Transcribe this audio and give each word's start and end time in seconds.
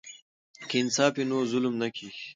که 0.69 0.75
انصاف 0.81 1.13
وي 1.15 1.23
نو 1.29 1.37
ظلم 1.51 1.73
نه 1.81 1.87
کیږي. 1.95 2.25